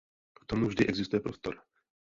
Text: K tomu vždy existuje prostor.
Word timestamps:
K 0.33 0.45
tomu 0.49 0.63
vždy 0.67 0.83
existuje 0.91 1.19
prostor. 1.25 1.55